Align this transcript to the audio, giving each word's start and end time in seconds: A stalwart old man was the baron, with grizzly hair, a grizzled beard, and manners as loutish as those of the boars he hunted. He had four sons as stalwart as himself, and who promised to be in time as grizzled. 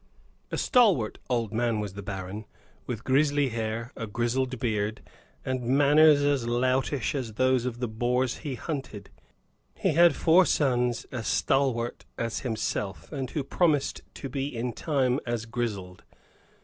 A 0.49 0.57
stalwart 0.57 1.19
old 1.29 1.53
man 1.53 1.79
was 1.79 1.93
the 1.93 2.01
baron, 2.01 2.45
with 2.87 3.03
grizzly 3.03 3.49
hair, 3.49 3.91
a 3.95 4.07
grizzled 4.07 4.57
beard, 4.57 5.03
and 5.45 5.61
manners 5.61 6.23
as 6.23 6.47
loutish 6.47 7.13
as 7.13 7.33
those 7.33 7.65
of 7.67 7.79
the 7.79 7.87
boars 7.87 8.37
he 8.37 8.55
hunted. 8.55 9.11
He 9.75 9.93
had 9.93 10.15
four 10.15 10.47
sons 10.47 11.05
as 11.11 11.27
stalwart 11.27 12.05
as 12.17 12.39
himself, 12.39 13.11
and 13.11 13.29
who 13.29 13.43
promised 13.43 14.01
to 14.15 14.27
be 14.27 14.47
in 14.47 14.73
time 14.73 15.19
as 15.27 15.45
grizzled. 15.45 16.03